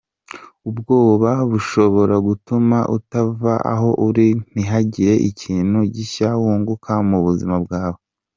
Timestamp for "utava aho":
2.97-3.89